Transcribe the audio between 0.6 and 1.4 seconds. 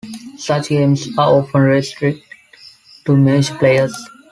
games are